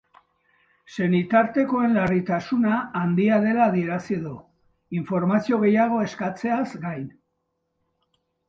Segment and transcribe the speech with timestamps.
[0.95, 4.33] Senitartekoen larritasuna handia dela adierazi du,
[5.01, 7.09] informazio gehiago eskatzeaz gain.